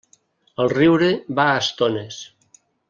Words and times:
El 0.63 0.71
riure 0.73 1.11
va 1.41 1.47
a 1.53 1.61
estones. 1.67 2.21